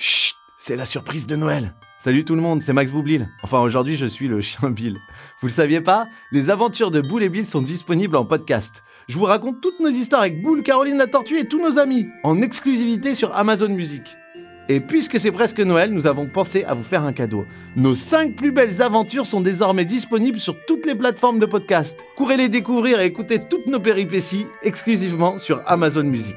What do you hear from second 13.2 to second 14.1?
Amazon Music.